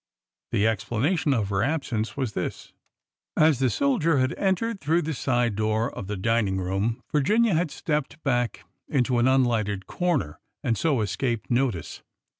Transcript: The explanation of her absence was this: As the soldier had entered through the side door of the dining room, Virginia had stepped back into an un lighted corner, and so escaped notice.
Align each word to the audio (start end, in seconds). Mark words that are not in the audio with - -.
The 0.51 0.65
explanation 0.65 1.31
of 1.31 1.49
her 1.49 1.61
absence 1.61 2.17
was 2.17 2.33
this: 2.33 2.73
As 3.37 3.59
the 3.59 3.69
soldier 3.69 4.17
had 4.17 4.33
entered 4.33 4.81
through 4.81 5.03
the 5.03 5.13
side 5.13 5.55
door 5.55 5.93
of 5.93 6.07
the 6.07 6.17
dining 6.17 6.57
room, 6.57 7.03
Virginia 7.11 7.53
had 7.53 7.69
stepped 7.69 8.19
back 8.23 8.63
into 8.87 9.19
an 9.19 9.27
un 9.27 9.43
lighted 9.43 9.85
corner, 9.85 10.39
and 10.63 10.75
so 10.75 11.01
escaped 11.01 11.51
notice. 11.51 12.01